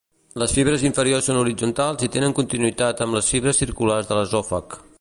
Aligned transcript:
Les 0.43 0.53
fibres 0.53 0.85
inferiors 0.87 1.27
són 1.29 1.39
horitzontals 1.41 2.05
i 2.07 2.09
tenen 2.15 2.35
continuïtat 2.39 3.03
amb 3.07 3.19
les 3.19 3.29
fibres 3.35 3.61
circulars 3.65 4.09
de 4.13 4.19
l'esòfag. 4.21 4.79